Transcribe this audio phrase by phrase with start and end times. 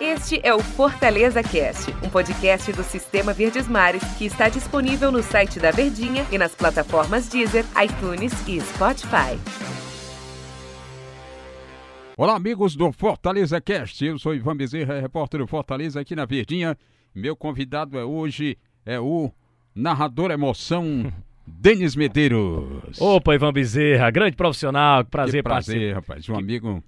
[0.00, 5.22] Este é o Fortaleza Cast, um podcast do Sistema Verdes Mares que está disponível no
[5.22, 9.38] site da Verdinha e nas plataformas Deezer, iTunes e Spotify.
[12.16, 14.02] Olá, amigos do Fortaleza Cast.
[14.02, 16.74] Eu sou Ivan Bezerra, repórter do Fortaleza aqui na Verdinha.
[17.14, 18.56] Meu convidado é hoje
[18.86, 19.30] é o
[19.74, 21.12] narrador emoção
[21.46, 22.98] Denis Medeiros.
[22.98, 25.94] Opa, Ivan Bezerra, grande profissional, prazer, que prazer, parceiro.
[25.96, 26.28] rapaz.
[26.30, 26.82] Um amigo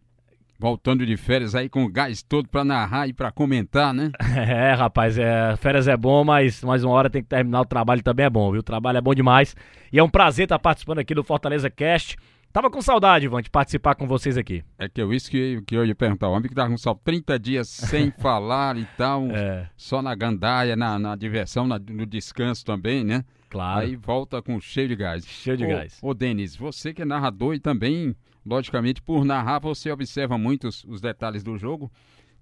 [0.60, 4.10] voltando de férias aí com o gás todo pra narrar e pra comentar, né?
[4.36, 8.02] É, rapaz, é, férias é bom, mas mais uma hora tem que terminar o trabalho
[8.02, 8.60] também é bom, viu?
[8.60, 9.56] O trabalho é bom demais.
[9.90, 12.16] E é um prazer estar participando aqui do Fortaleza Cast.
[12.52, 14.62] Tava com saudade, Ivan, de participar com vocês aqui.
[14.76, 16.28] É que eu isso que, que eu ia perguntar.
[16.28, 19.68] O homem que tava com só 30 dias sem falar e tal, É.
[19.76, 23.24] só na gandaia, na, na diversão, na- no descanso também, né?
[23.48, 23.80] Claro.
[23.86, 25.24] Aí volta com cheio de gás.
[25.24, 25.98] Cheio de Ô- gás.
[26.02, 30.84] Ô, Denis, você que é narrador e também, logicamente, por narrar, você observa muito os,
[30.84, 31.90] os detalhes do jogo.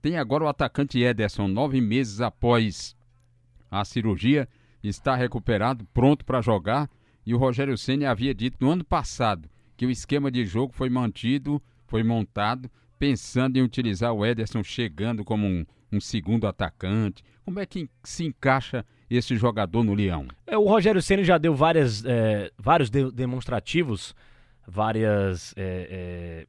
[0.00, 2.96] Tem agora o atacante Ederson, nove meses após
[3.70, 4.48] a cirurgia,
[4.82, 6.88] está recuperado, pronto para jogar.
[7.26, 10.88] E o Rogério Ceni havia dito no ano passado que o esquema de jogo foi
[10.88, 17.22] mantido, foi montado, pensando em utilizar o Ederson chegando como um, um segundo atacante.
[17.44, 20.26] Como é que se encaixa esse jogador no Leão?
[20.46, 24.14] É, o Rogério Ceni já deu várias, é, vários de- demonstrativos,
[24.68, 25.54] várias.
[25.56, 26.46] é, é,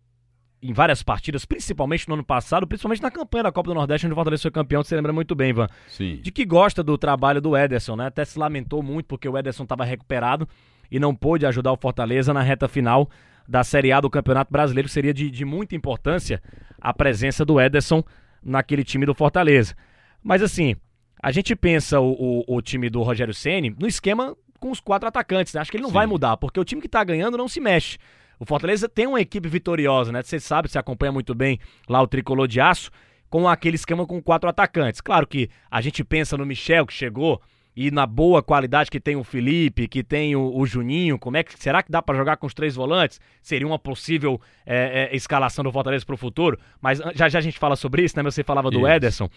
[0.62, 4.12] em várias partidas, principalmente no ano passado, principalmente na campanha da Copa do Nordeste, onde
[4.12, 5.68] o Fortaleza foi campeão, você lembra muito bem, Ivan.
[5.88, 6.20] Sim.
[6.22, 8.08] de que gosta do trabalho do Ederson, né?
[8.08, 10.48] Até se lamentou muito porque o Ederson estava recuperado
[10.92, 13.10] e não pôde ajudar o Fortaleza na reta final
[13.48, 14.90] da Série A do Campeonato Brasileiro.
[14.90, 16.42] Seria de, de muita importância
[16.80, 18.04] a presença do Ederson
[18.44, 19.76] naquele time do Fortaleza.
[20.22, 20.76] Mas assim,
[21.22, 25.08] a gente pensa o, o, o time do Rogério Ceni no esquema com os quatro
[25.08, 25.54] atacantes.
[25.54, 25.62] Né?
[25.62, 25.96] Acho que ele não Sim.
[25.96, 27.98] vai mudar, porque o time que está ganhando não se mexe.
[28.40, 30.22] O Fortaleza tem uma equipe vitoriosa, né?
[30.22, 32.90] Você sabe, você acompanha muito bem lá o tricolor de aço
[33.30, 35.02] com aquele esquema com quatro atacantes.
[35.02, 37.42] Claro que a gente pensa no Michel que chegou
[37.76, 41.44] e na boa qualidade que tem o Felipe, que tem o, o Juninho, como é
[41.44, 43.20] que será que dá pra jogar com os três volantes?
[43.42, 46.58] Seria uma possível é, é, escalação do Fortaleza pro futuro?
[46.82, 48.24] Mas ah, já já a gente fala sobre isso, né?
[48.24, 48.88] Você falava do Isso.
[48.88, 49.30] Ederson.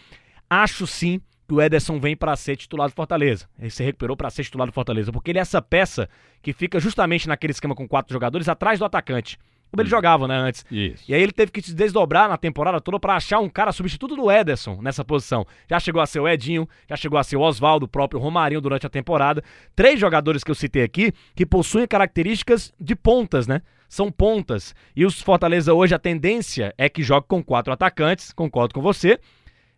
[0.49, 3.47] Acho sim que o Ederson vem pra ser titular do Fortaleza.
[3.59, 6.09] Ele se recuperou pra ser titular do Fortaleza, porque ele é essa peça
[6.41, 9.39] que fica justamente naquele esquema com quatro jogadores atrás do atacante.
[9.73, 10.67] Como ele jogava, né, antes.
[10.71, 11.03] Isso.
[11.09, 14.15] E aí ele teve que se desdobrar na temporada toda pra achar um cara substituto
[14.15, 15.47] do Ederson nessa posição.
[15.67, 18.61] Já chegou a ser o Edinho, já chegou a ser o Oswaldo, o próprio Romarinho
[18.61, 19.43] durante a temporada.
[19.75, 23.63] Três jogadores que eu citei aqui que possuem características de pontas, né?
[23.89, 24.75] São pontas.
[24.95, 29.19] E os Fortaleza hoje a tendência é que jogue com quatro atacantes, concordo com você.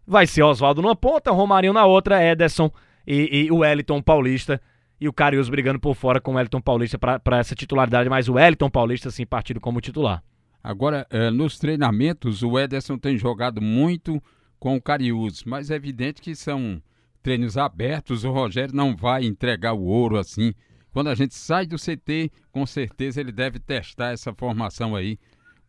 [0.07, 2.71] Vai ser Oswaldo numa ponta, Romarinho na outra, Ederson
[3.07, 4.61] e, e o Wellington Paulista.
[5.01, 8.35] E o Carius brigando por fora com o Wellington Paulista pra essa titularidade, mas o
[8.35, 10.23] Wellington Paulista, sim, partido como titular.
[10.63, 14.23] Agora, eh, nos treinamentos, o Ederson tem jogado muito
[14.59, 16.81] com o Cariús, mas é evidente que são
[17.23, 20.55] treinos abertos, o Rogério não vai entregar o ouro assim.
[20.91, 25.19] Quando a gente sai do CT, com certeza ele deve testar essa formação aí,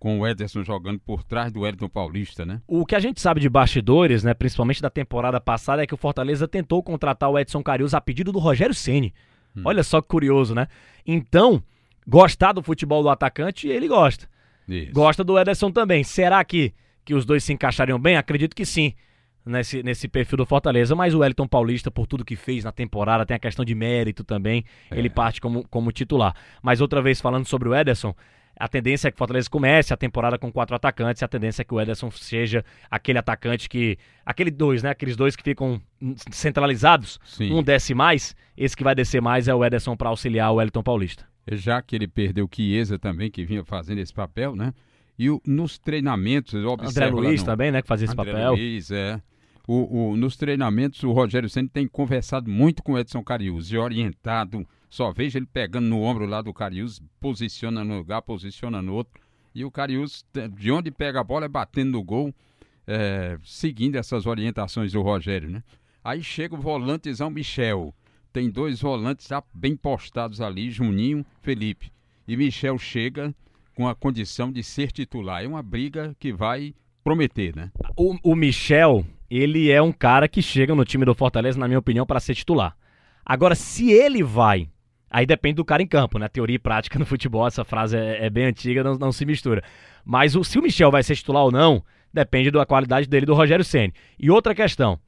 [0.05, 2.61] com o Ederson jogando por trás do Wellington Paulista, né?
[2.67, 5.97] O que a gente sabe de bastidores, né, principalmente da temporada passada, é que o
[5.97, 9.11] Fortaleza tentou contratar o Edson Carius a pedido do Rogério Ceni.
[9.63, 10.67] Olha só que curioso, né?
[11.07, 11.63] Então,
[12.07, 14.29] gostar do futebol do atacante, ele gosta.
[14.67, 14.91] Isso.
[14.93, 16.03] Gosta do Ederson também.
[16.03, 16.71] Será que,
[17.03, 18.15] que os dois se encaixariam bem?
[18.15, 18.93] Acredito que sim.
[19.43, 23.25] Nesse, nesse perfil do Fortaleza, mas o Wellington Paulista, por tudo que fez na temporada,
[23.25, 26.35] tem a questão de mérito também, ele parte como, como titular.
[26.63, 28.15] Mas outra vez falando sobre o Ederson,
[28.59, 31.65] a tendência é que o Fortaleza comece a temporada com quatro atacantes, a tendência é
[31.65, 33.97] que o Ederson seja aquele atacante que.
[34.25, 34.89] Aquele dois, né?
[34.89, 35.81] Aqueles dois que ficam
[36.31, 37.19] centralizados.
[37.25, 37.53] Sim.
[37.53, 40.83] Um desce mais, esse que vai descer mais é o Ederson para auxiliar o Wellington
[40.83, 41.25] Paulista.
[41.51, 44.73] Já que ele perdeu o Chiesa também, que vinha fazendo esse papel, né?
[45.17, 47.81] E o- nos treinamentos, eu André observo lá Luiz no- também, né?
[47.81, 48.51] Que fazia esse André papel.
[48.53, 49.21] Luiz, é.
[49.67, 53.77] O, o- nos treinamentos, o Rogério Senna tem conversado muito com o Edson Carius e
[53.77, 54.65] orientado.
[54.89, 59.21] Só vejo ele pegando no ombro lá do Carius, posiciona no lugar, posiciona no outro.
[59.53, 62.33] E o Carius, te- de onde pega a bola, é batendo no gol,
[62.87, 65.63] é, seguindo essas orientações do Rogério, né?
[66.03, 67.93] Aí chega o volantezão Michel.
[68.31, 71.91] Tem dois volantes já bem postados ali, Juninho, Felipe.
[72.27, 73.33] E Michel chega
[73.75, 75.43] com a condição de ser titular.
[75.43, 76.73] É uma briga que vai
[77.03, 77.71] prometer, né?
[77.97, 79.05] O, o Michel,
[79.37, 82.35] ele é um cara que chega no time do Fortaleza, na minha opinião, para ser
[82.35, 82.75] titular.
[83.25, 84.69] Agora, se ele vai,
[85.09, 86.27] aí depende do cara em campo, né?
[86.27, 89.63] Teoria e prática no futebol, essa frase é, é bem antiga, não, não se mistura.
[90.03, 91.83] Mas o, se o Michel vai ser titular ou não,
[92.13, 93.93] depende da qualidade dele do Rogério Ceni.
[94.19, 94.99] E outra questão,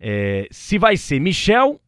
[0.00, 1.80] é, se vai ser Michel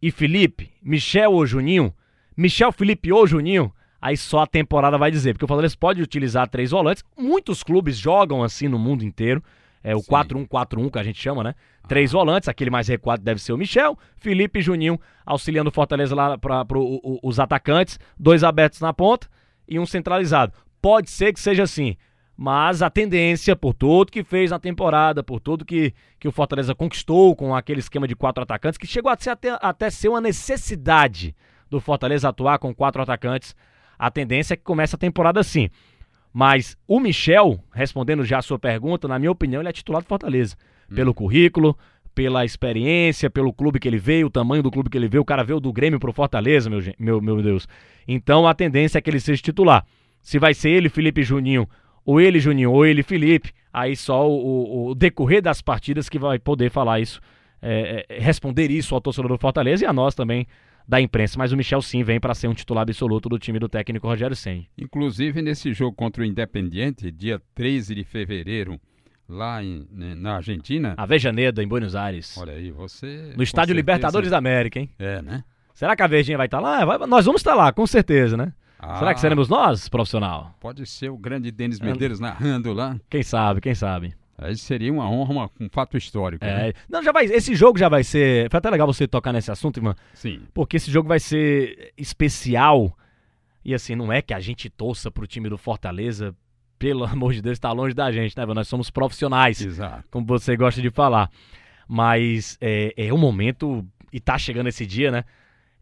[0.00, 1.92] e Felipe, Michel ou Juninho,
[2.36, 6.48] Michel, Felipe ou Juninho, aí só a temporada vai dizer, porque o Fortaleza pode utilizar
[6.48, 7.02] três volantes.
[7.16, 9.42] Muitos clubes jogam assim no mundo inteiro.
[9.88, 11.54] É o 4-1-4-1 que a gente chama, né?
[11.86, 16.12] Três volantes, aquele mais recuado deve ser o Michel, Felipe e Juninho auxiliando o Fortaleza
[16.12, 16.66] lá para
[17.22, 19.28] os atacantes, dois abertos na ponta
[19.68, 20.52] e um centralizado.
[20.82, 21.96] Pode ser que seja assim,
[22.36, 26.74] mas a tendência, por tudo que fez na temporada, por tudo que, que o Fortaleza
[26.74, 30.20] conquistou com aquele esquema de quatro atacantes, que chegou a ser até, até ser uma
[30.20, 31.32] necessidade
[31.70, 33.54] do Fortaleza atuar com quatro atacantes,
[33.96, 35.70] a tendência é que comece a temporada assim.
[36.38, 40.06] Mas o Michel, respondendo já a sua pergunta, na minha opinião, ele é titular do
[40.06, 40.54] Fortaleza.
[40.92, 40.94] Hum.
[40.94, 41.74] Pelo currículo,
[42.14, 45.22] pela experiência, pelo clube que ele veio, o tamanho do clube que ele veio.
[45.22, 47.66] O cara veio do Grêmio pro Fortaleza, meu, meu, meu Deus.
[48.06, 49.86] Então a tendência é que ele seja titular.
[50.20, 51.66] Se vai ser ele, Felipe Juninho,
[52.04, 56.38] ou ele, Juninho, ou ele, Felipe, aí só o, o decorrer das partidas que vai
[56.38, 57.18] poder falar isso,
[57.62, 60.46] é, é, responder isso ao torcedor do Fortaleza e a nós também
[60.86, 63.68] da imprensa, mas o Michel sim vem para ser um titular absoluto do time do
[63.68, 64.68] técnico Rogério Senni.
[64.78, 68.80] Inclusive nesse jogo contra o Independiente, dia 13 de fevereiro,
[69.28, 70.94] lá em, né, na Argentina.
[70.96, 72.36] Avejaneda, em Buenos Aires.
[72.38, 73.32] Olha aí, você.
[73.36, 74.90] No Estádio Libertadores da América, hein?
[74.98, 75.42] É, né?
[75.74, 76.84] Será que a Verdinha vai estar tá lá?
[76.84, 78.52] Vai, nós vamos estar tá lá, com certeza, né?
[78.78, 80.54] Ah, Será que seremos nós, profissional?
[80.60, 82.22] Pode ser o grande Denis Medeiros é.
[82.22, 82.96] narrando lá.
[83.08, 84.14] Quem sabe, quem sabe.
[84.38, 86.44] Aí seria uma honra, um fato histórico.
[86.44, 86.68] É.
[86.68, 86.72] Né?
[86.88, 87.24] Não, já vai.
[87.24, 88.50] Esse jogo já vai ser.
[88.50, 89.94] Foi até legal você tocar nesse assunto, irmã.
[90.12, 90.42] Sim.
[90.52, 92.96] Porque esse jogo vai ser especial.
[93.64, 96.34] E assim, não é que a gente torça pro time do Fortaleza.
[96.78, 98.44] Pelo amor de Deus, está longe da gente, né?
[98.46, 99.60] Nós somos profissionais.
[99.60, 100.04] Exato.
[100.10, 101.30] Como você gosta de falar.
[101.88, 103.86] Mas é, é um momento.
[104.12, 105.24] E tá chegando esse dia, né?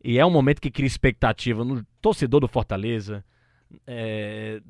[0.02, 3.24] E é um momento que cria expectativa no torcedor do Fortaleza.
[3.86, 4.60] É,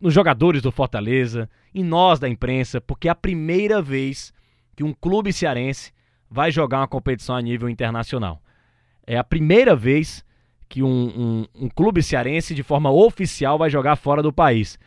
[0.00, 4.32] nos jogadores do Fortaleza, em nós da imprensa, porque é a primeira vez
[4.76, 5.92] que um clube cearense
[6.30, 8.40] vai jogar uma competição a nível internacional.
[9.06, 10.24] É a primeira vez
[10.68, 14.78] que um, um, um clube cearense, de forma oficial, vai jogar fora do país.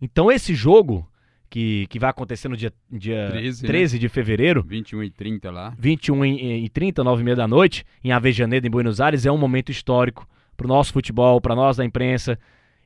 [0.00, 1.08] Então, esse jogo,
[1.48, 4.00] que, que vai acontecer no dia, dia 13, 13 né?
[4.00, 4.62] de fevereiro.
[4.62, 5.74] 21 e 30 lá.
[5.78, 9.38] 21 e 30, 9 e meia da noite, em Avejaneda, em Buenos Aires, é um
[9.38, 10.26] momento histórico
[10.56, 12.38] para o nosso futebol, para nós da imprensa.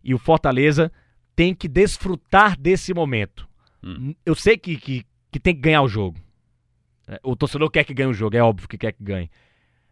[0.03, 0.91] E o Fortaleza
[1.35, 3.49] tem que desfrutar desse momento.
[3.83, 4.15] Hum.
[4.25, 6.19] Eu sei que, que, que tem que ganhar o jogo.
[7.07, 9.31] É, o torcedor quer que ganhe o jogo, é óbvio que quer que ganhe.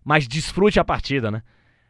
[0.05, 1.43] Mas desfrute a partida, né?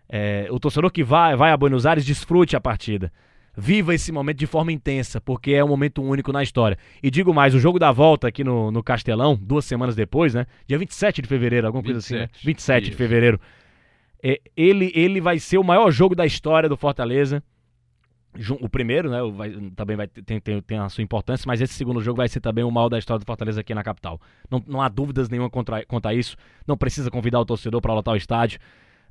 [0.08, 3.12] É, o torcedor que vai, vai a Buenos Aires, desfrute a partida.
[3.56, 6.76] Viva esse momento de forma intensa, porque é um momento único na história.
[7.02, 10.46] E digo mais, o jogo da volta aqui no, no Castelão, duas semanas depois, né?
[10.66, 12.44] Dia 27 de fevereiro, alguma 27, coisa assim, né?
[12.44, 12.90] 27 isso.
[12.90, 13.40] de fevereiro.
[14.22, 17.42] É, ele, ele vai ser o maior jogo da história do Fortaleza
[18.60, 22.00] o primeiro, né, vai, também vai tem, tem, tem, a sua importância, mas esse segundo
[22.00, 24.18] jogo vai ser também o mal da história do Fortaleza aqui na capital.
[24.50, 26.36] Não, não há dúvidas nenhuma contra, quanto a isso.
[26.66, 28.58] Não precisa convidar o torcedor para lotar o estádio.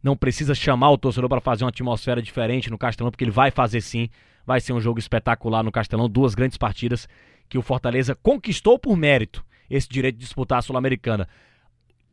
[0.02, 3.52] Não precisa chamar o torcedor para fazer uma atmosfera diferente no Castelão, porque ele vai
[3.52, 4.10] fazer sim.
[4.44, 6.10] Vai ser um jogo espetacular no Castelão.
[6.10, 7.08] Duas grandes partidas
[7.48, 11.28] que o Fortaleza conquistou por mérito esse direito de disputar a Sul-Americana.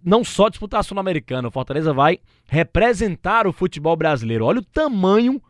[0.05, 4.45] Não só disputar a Sul-Americana, o Fortaleza vai representar o futebol brasileiro.
[4.45, 5.41] Olha o tamanho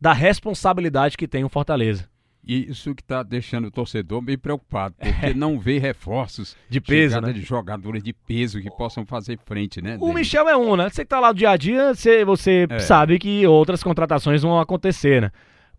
[0.00, 2.08] da responsabilidade que tem o Fortaleza.
[2.42, 5.34] Isso que está deixando o torcedor bem preocupado, porque é.
[5.34, 7.32] não vê reforços de peso, né?
[7.32, 9.96] de jogadores de peso que possam fazer frente, né?
[10.00, 10.14] O dele.
[10.14, 10.88] Michel é um, né?
[10.88, 12.78] Você que tá lá do dia a dia, você, você é.
[12.78, 15.30] sabe que outras contratações vão acontecer, né?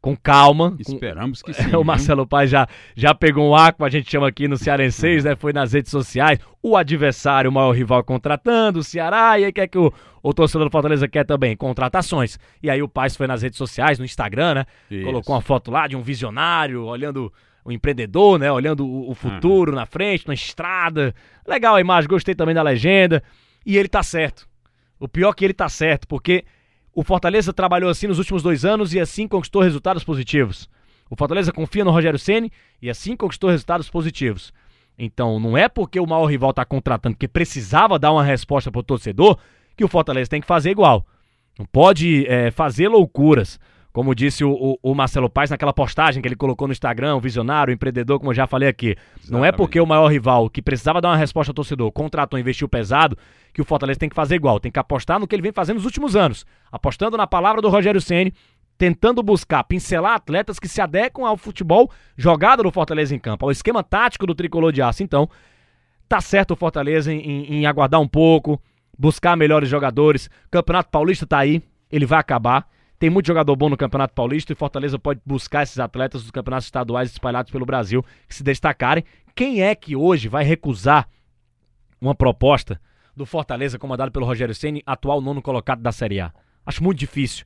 [0.02, 0.76] Com calma.
[0.80, 1.52] Esperamos com...
[1.52, 1.76] que sim.
[1.76, 5.24] o Marcelo Paz já, já pegou um ar, como a gente chama aqui no Cearenseis,
[5.24, 5.36] né?
[5.36, 6.40] Foi nas redes sociais.
[6.62, 10.68] O adversário, o maior rival contratando, o Ceará, e aí quer que o, o torcedor
[10.68, 11.56] do Fortaleza quer também?
[11.56, 12.40] Contratações.
[12.62, 14.66] E aí o Paz foi nas redes sociais, no Instagram, né?
[14.90, 15.06] Isso.
[15.06, 17.32] Colocou uma foto lá de um visionário, olhando
[17.64, 18.52] o empreendedor, né?
[18.52, 19.78] Olhando o, o futuro uhum.
[19.78, 21.14] na frente, na estrada.
[21.48, 23.22] Legal a imagem, gostei também da legenda.
[23.64, 24.50] E ele tá certo.
[25.00, 26.44] O pior é que ele tá certo, porque
[26.94, 30.70] o Fortaleza trabalhou assim nos últimos dois anos e assim conquistou resultados positivos.
[31.10, 34.54] O Fortaleza confia no Rogério Ceni e assim conquistou resultados positivos.
[34.98, 38.80] Então, não é porque o maior rival está contratando que precisava dar uma resposta para
[38.80, 39.38] o torcedor
[39.76, 41.06] que o Fortaleza tem que fazer igual.
[41.58, 43.60] Não pode é, fazer loucuras.
[43.92, 47.20] Como disse o, o, o, Marcelo Paes naquela postagem que ele colocou no Instagram, o
[47.20, 48.96] visionário, o empreendedor, como eu já falei aqui.
[48.96, 49.32] Exatamente.
[49.32, 52.42] Não é porque o maior rival, que precisava dar uma resposta ao torcedor, contratou e
[52.42, 53.18] investiu pesado,
[53.54, 54.60] que o Fortaleza tem que fazer igual.
[54.62, 56.46] Tem que apostar no que ele vem fazendo nos últimos anos.
[56.72, 58.34] Apostando na palavra do Rogério Ceni,
[58.78, 63.52] tentando buscar, pincelar atletas que se adequam ao futebol jogado no Fortaleza em campo, ao
[63.52, 65.04] esquema tático do tricolor de aço.
[65.04, 65.30] Então,
[66.08, 68.60] tá certo o Fortaleza em, em, em aguardar um pouco,
[68.98, 70.30] buscar melhores jogadores.
[70.50, 72.66] Campeonato Paulista tá aí, ele vai acabar.
[73.02, 76.68] Tem muito jogador bom no Campeonato Paulista e Fortaleza pode buscar esses atletas dos campeonatos
[76.68, 79.04] estaduais espalhados pelo Brasil que se destacarem.
[79.34, 81.10] Quem é que hoje vai recusar
[82.00, 82.80] uma proposta
[83.18, 86.32] do Fortaleza comandado pelo Rogério Ceni, atual nono colocado da Série A?
[86.64, 87.44] Acho muito difícil.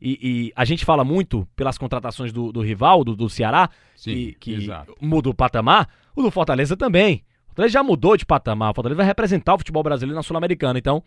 [0.00, 4.10] E, e a gente fala muito pelas contratações do, do rival, do, do Ceará, Sim,
[4.10, 4.96] que, que exato.
[5.02, 7.22] muda o patamar, o do Fortaleza também.
[7.44, 8.70] O Fortaleza já mudou de patamar.
[8.70, 10.78] O Fortaleza vai representar o futebol brasileiro na Sul-Americana.
[10.78, 11.02] Então,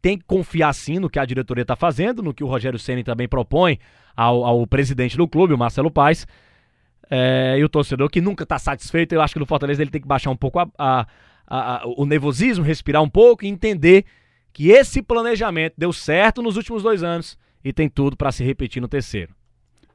[0.00, 3.02] tem que confiar sim no que a diretoria está fazendo, no que o Rogério Ceni
[3.02, 3.78] também propõe
[4.16, 6.26] ao, ao presidente do clube, o Marcelo Paes.
[7.10, 10.00] É, e o torcedor que nunca está satisfeito, eu acho que no Fortaleza ele tem
[10.00, 11.06] que baixar um pouco a, a,
[11.46, 14.04] a, o nervosismo, respirar um pouco e entender
[14.52, 18.80] que esse planejamento deu certo nos últimos dois anos e tem tudo para se repetir
[18.80, 19.34] no terceiro.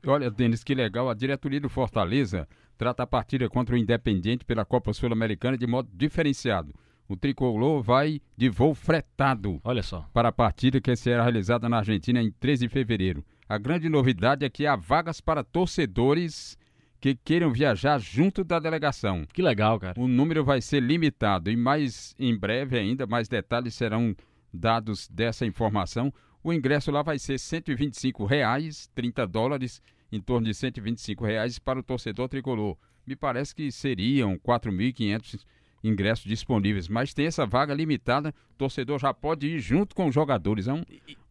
[0.05, 1.10] Olha, Denis, que legal.
[1.10, 5.89] A diretoria do Fortaleza trata a partida contra o Independente pela Copa Sul-Americana de modo
[5.93, 6.74] diferenciado.
[7.13, 10.10] O tricolor vai de voo fretado Olha só.
[10.12, 13.24] para a partida que será realizada na Argentina em 13 de fevereiro.
[13.48, 16.58] A grande novidade é que há vagas para torcedores
[17.00, 19.27] que queiram viajar junto da delegação.
[19.32, 20.01] Que legal, cara.
[20.01, 24.15] O número vai ser limitado e mais em breve ainda mais detalhes serão
[24.51, 26.12] dados dessa informação.
[26.43, 31.79] O ingresso lá vai ser 125 reais, 30 dólares, em torno de 125 reais para
[31.79, 32.75] o torcedor tricolor.
[33.05, 35.46] Me parece que seriam 4.500
[35.84, 40.16] ingressos disponíveis, mas tem essa vaga limitada, o torcedor já pode ir junto com os
[40.16, 40.68] jogadores.
[40.68, 40.84] É um,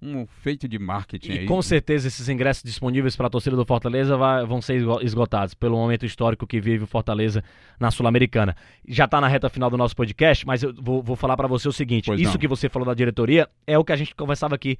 [0.02, 1.46] um feito de marketing E aí.
[1.46, 5.54] com certeza esses ingressos disponíveis para a torcida do Fortaleza vai- vão ser esgo- esgotados
[5.54, 7.42] pelo momento histórico que vive o Fortaleza
[7.80, 8.54] na Sul-Americana.
[8.86, 11.66] Já está na reta final do nosso podcast, mas eu vou, vou falar para você
[11.68, 12.38] o seguinte: Pois isso não.
[12.38, 14.76] que você falou da diretoria é o que a gente conversava aqui.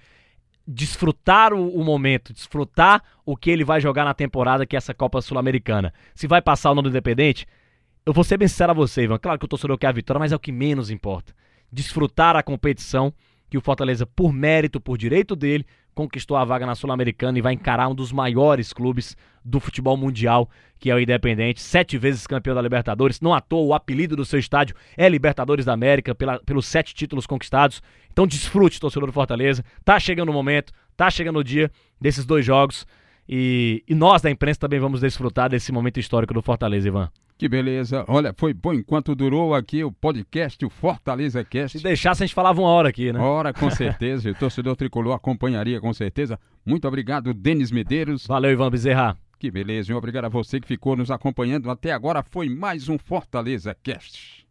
[0.67, 4.95] Desfrutar o, o momento, desfrutar o que ele vai jogar na temporada, que é essa
[4.95, 5.93] Copa Sul-Americana.
[6.14, 7.47] Se vai passar o nome do Independente,
[8.04, 9.18] eu vou ser bem sincero a você, Ivan.
[9.18, 11.35] Claro que o torcedor quer a vitória, mas é o que menos importa.
[11.71, 13.12] Desfrutar a competição
[13.49, 17.52] que o Fortaleza, por mérito, por direito dele, conquistou a vaga na Sul-Americana e vai
[17.52, 22.54] encarar um dos maiores clubes do futebol mundial, que é o Independente, sete vezes campeão
[22.54, 23.21] da Libertadores.
[23.21, 26.94] Não à toa, o apelido do seu estádio é Libertadores da América, pela- pelos sete
[26.94, 27.82] títulos conquistados.
[28.11, 29.62] Então desfrute, torcedor do Fortaleza.
[29.85, 32.87] Tá chegando o momento, tá chegando o dia desses dois jogos.
[33.29, 37.11] E, e nós da imprensa também vamos desfrutar desse momento histórico do Fortaleza, Ivan.
[37.38, 38.05] Que beleza.
[38.07, 41.79] Olha, foi bom enquanto durou aqui o podcast, o Fortaleza Cast.
[41.79, 43.19] Se deixasse, a gente falava uma hora aqui, né?
[43.19, 44.31] Ora, com certeza.
[44.31, 46.38] o torcedor tricolor acompanharia com certeza.
[46.64, 48.26] Muito obrigado, Denis Medeiros.
[48.29, 49.17] Valeu, Ivan Bezerra.
[49.41, 49.91] Que beleza.
[49.91, 52.23] E obrigado a você que ficou nos acompanhando até agora.
[52.23, 54.41] Foi mais um Fortaleza Cast.